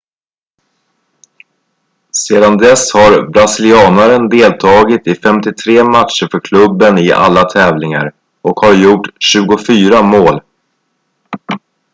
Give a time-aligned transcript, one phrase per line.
[2.21, 8.11] sedan dess har brasilianaren deltagit i 53 matcher för klubben i alla tävlingar
[8.41, 10.41] och har gjort 24 mål